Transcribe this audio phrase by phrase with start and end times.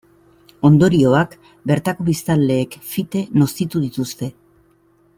[0.69, 1.35] Ondorioak
[1.71, 4.35] bertako biztanleek fite nozitu dituzte.